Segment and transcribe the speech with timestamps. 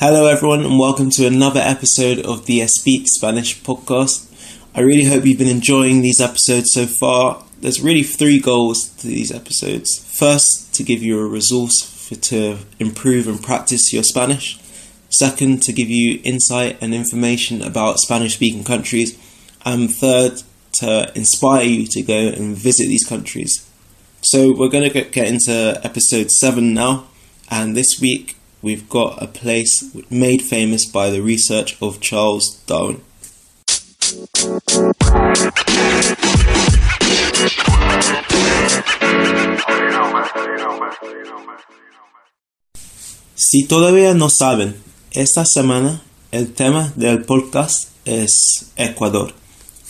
[0.00, 4.32] Hello, everyone, and welcome to another episode of the Speak Spanish podcast.
[4.72, 7.42] I really hope you've been enjoying these episodes so far.
[7.60, 9.98] There's really three goals to these episodes.
[10.16, 14.60] First, to give you a resource for, to improve and practice your Spanish.
[15.10, 19.18] Second, to give you insight and information about Spanish speaking countries.
[19.64, 20.44] And third,
[20.74, 23.68] to inspire you to go and visit these countries.
[24.22, 27.08] So, we're going to get into episode 7 now,
[27.50, 33.02] and this week we've got a place made famous by the research of Charles Darwin.
[43.34, 44.76] Si todavía no saben,
[45.12, 46.02] esta semana
[46.32, 49.34] el tema del podcast es Ecuador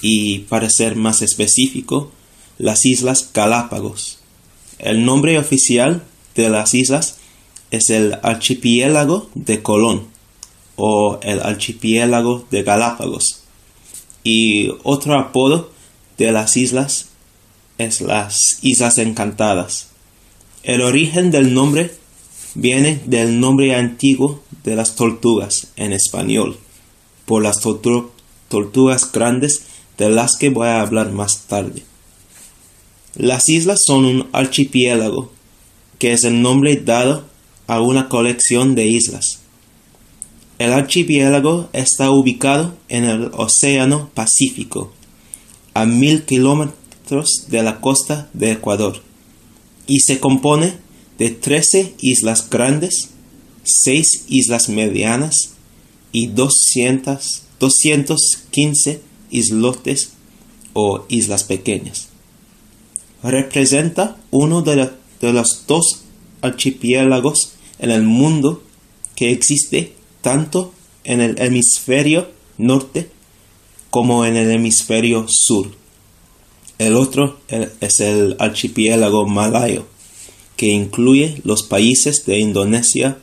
[0.00, 2.12] y para ser más específico,
[2.58, 4.18] las Islas Galápagos.
[4.78, 6.04] El nombre oficial
[6.36, 7.17] de las islas
[7.70, 10.08] es el archipiélago de Colón
[10.76, 13.42] o el archipiélago de Galápagos.
[14.24, 15.70] Y otro apodo
[16.16, 17.08] de las islas
[17.78, 19.88] es las Islas Encantadas.
[20.62, 21.92] El origen del nombre
[22.54, 26.58] viene del nombre antiguo de las tortugas en español,
[27.24, 29.62] por las tortugas grandes
[29.96, 31.84] de las que voy a hablar más tarde.
[33.14, 35.30] Las islas son un archipiélago,
[35.98, 37.27] que es el nombre dado
[37.68, 39.40] a una colección de islas.
[40.58, 44.92] El archipiélago está ubicado en el Océano Pacífico,
[45.74, 49.02] a mil kilómetros de la costa de Ecuador,
[49.86, 50.74] y se compone
[51.18, 53.10] de 13 islas grandes,
[53.64, 55.52] 6 islas medianas
[56.10, 60.12] y 200, 215 islotes
[60.72, 62.08] o islas pequeñas.
[63.22, 64.90] Representa uno de,
[65.20, 66.02] de los dos
[66.40, 68.62] archipiélagos en el mundo
[69.16, 73.08] que existe tanto en el hemisferio norte
[73.90, 75.70] como en el hemisferio sur.
[76.78, 79.86] El otro es el archipiélago malayo,
[80.56, 83.18] que incluye los países de Indonesia,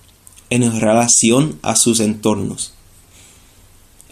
[0.50, 2.74] en relación a sus entornos.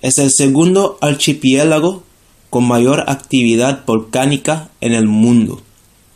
[0.03, 2.03] Es el segundo archipiélago
[2.51, 5.63] con mayor actividad volcánica en el mundo,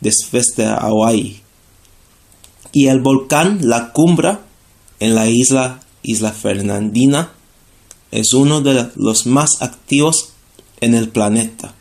[0.01, 1.41] después de Hawaii.
[2.73, 4.41] Y el volcán La Cumbra,
[4.99, 7.31] en la isla Isla Fernandina,
[8.11, 10.33] es uno de los más activos
[10.81, 11.73] en el planeta.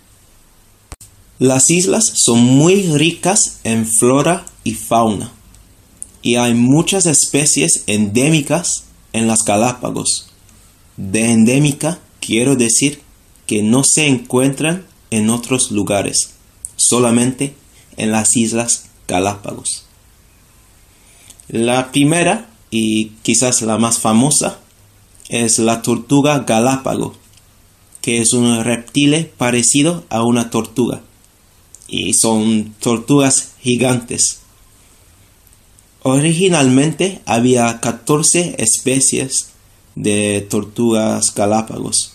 [1.39, 5.33] Las islas son muy ricas en flora y fauna,
[6.23, 10.29] y hay muchas especies endémicas en las Galápagos.
[10.97, 13.04] De endémica quiero decir
[13.55, 16.31] que no se encuentran en otros lugares,
[16.75, 17.55] solamente
[17.97, 19.85] en las Islas Galápagos.
[21.47, 24.59] La primera y quizás la más famosa
[25.29, 27.15] es la tortuga galápago,
[28.01, 31.03] que es un reptil parecido a una tortuga
[31.87, 34.41] y son tortugas gigantes.
[36.03, 39.51] Originalmente había 14 especies
[39.95, 42.14] de tortugas galápagos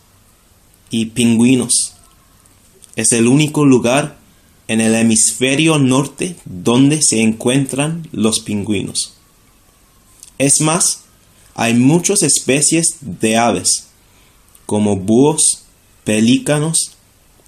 [0.91, 1.95] y pingüinos.
[2.97, 4.19] Es el único lugar
[4.67, 9.18] en el hemisferio norte donde se encuentran los pingüinos.
[10.39, 11.05] Es más,
[11.55, 13.89] hay muchas especies de aves,
[14.67, 15.65] como búhos,
[16.05, 16.93] pelícanos,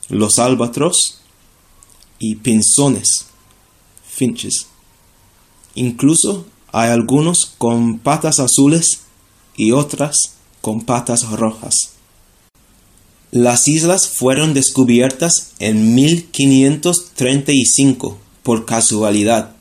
[0.08, 1.20] los albatros
[2.18, 3.26] y pinzones,
[4.04, 4.66] finches.
[5.74, 9.00] Incluso hay algunos con patas azules
[9.56, 11.92] y otras con patas rojas.
[13.30, 19.54] Las islas fueron descubiertas en 1535 por casualidad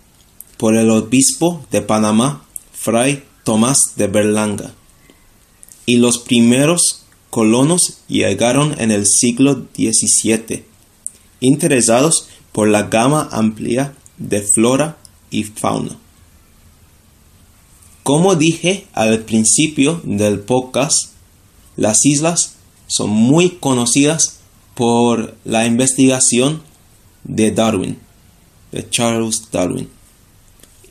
[0.57, 2.43] por el obispo de Panamá,
[2.81, 4.73] Fray Tomás de Berlanga,
[5.85, 10.63] y los primeros colonos llegaron en el siglo XVII,
[11.41, 14.97] interesados por la gama amplia de flora
[15.29, 15.97] y fauna.
[18.03, 21.11] Como dije al principio del podcast,
[21.75, 22.55] las islas
[22.87, 24.39] son muy conocidas
[24.73, 26.63] por la investigación
[27.25, 27.99] de Darwin,
[28.71, 29.89] de Charles Darwin.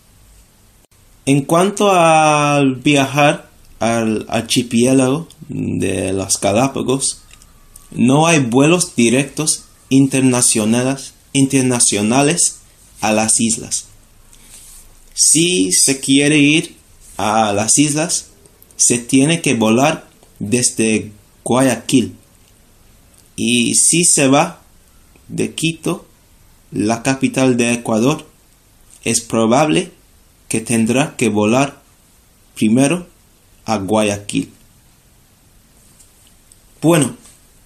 [1.27, 3.46] En cuanto al viajar
[3.79, 7.21] al archipiélago de las Galápagos,
[7.91, 12.57] no hay vuelos directos internacionales, internacionales
[13.01, 13.85] a las islas.
[15.13, 16.75] Si se quiere ir
[17.17, 18.27] a las islas,
[18.75, 20.07] se tiene que volar
[20.39, 21.11] desde
[21.43, 22.15] Guayaquil.
[23.35, 24.61] Y si se va
[25.27, 26.05] de Quito,
[26.71, 28.27] la capital de Ecuador,
[29.03, 29.91] es probable
[30.47, 31.81] que tendrá que volar
[32.55, 33.07] primero
[33.67, 34.51] a Guayaquil.
[36.81, 37.15] Bueno,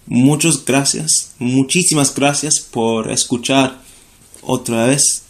[0.06, 3.80] muchas gracias, muchísimas gracias por escuchar
[4.42, 5.22] otra vez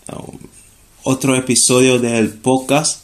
[1.05, 3.02] otro episodio del podcast.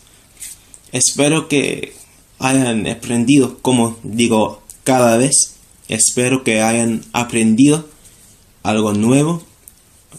[0.92, 1.94] Espero que
[2.38, 5.56] hayan aprendido, como digo cada vez,
[5.88, 7.86] espero que hayan aprendido
[8.62, 9.42] algo nuevo,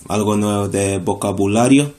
[0.07, 1.95] algo nuevo de vocabulario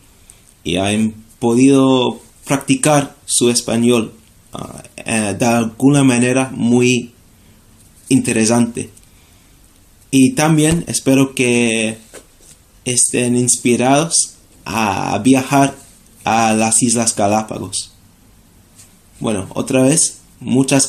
[0.63, 4.13] y han podido practicar su español
[4.53, 7.13] ah, eh, de alguna manera muy
[8.09, 8.91] interesante.
[10.11, 11.99] Y también espero que
[12.85, 15.75] estén inspirados a viajar
[16.25, 17.93] a las Islas Galápagos.
[19.21, 20.89] Bueno, otra vez, muchas,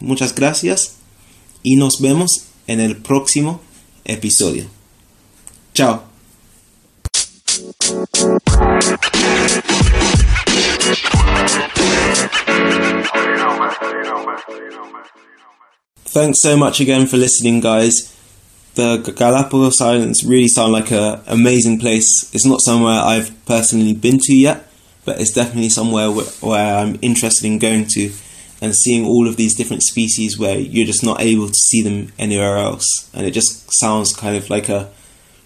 [0.00, 0.96] muchas gracias
[1.62, 3.60] y nos vemos en el próximo
[4.04, 4.66] episodio.
[5.74, 6.02] Chao.
[16.16, 18.10] Thanks so much again for listening, guys.
[18.72, 22.30] The Galapagos Islands really sound like an amazing place.
[22.32, 24.66] It's not somewhere I've personally been to yet,
[25.04, 28.10] but it's definitely somewhere where, where I'm interested in going to
[28.62, 32.14] and seeing all of these different species where you're just not able to see them
[32.18, 33.10] anywhere else.
[33.12, 34.90] And it just sounds kind of like a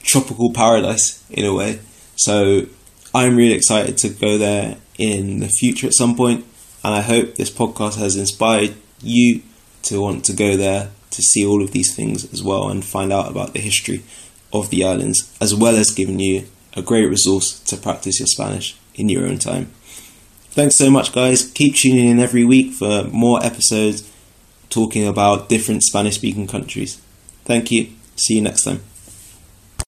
[0.05, 1.81] tropical paradise in a way.
[2.15, 2.67] So
[3.13, 6.45] I'm really excited to go there in the future at some point,
[6.85, 9.43] and I hope this podcast has inspired you
[9.83, 13.13] to want to go there to see all of these things as well and find
[13.13, 14.03] out about the history
[14.53, 18.77] of the islands, as well as giving you a great resource to practice your Spanish
[18.95, 19.67] in your own time.
[20.51, 21.51] Thanks so much, guys.
[21.53, 24.11] Keep tuning in every week for more episodes
[24.69, 27.01] talking about different Spanish speaking countries.
[27.45, 27.89] Thank you.
[28.17, 28.81] See you next time.